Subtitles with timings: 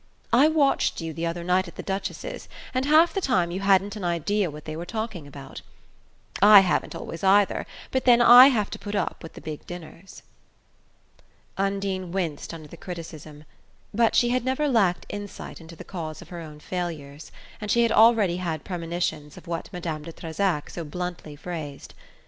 [0.33, 3.95] I watched you the other night at the Duchess's, and half the time you hadn't
[3.95, 5.61] an idea what they were talking about.
[6.41, 10.23] I haven't always, either; but then I have to put up with the big dinners."
[11.55, 13.43] Undine winced under the criticism;
[13.93, 17.31] but she had never lacked insight into the cause of her own failures,
[17.61, 21.93] and she had already had premonitions of what Madame de Trezac so bluntly phrased.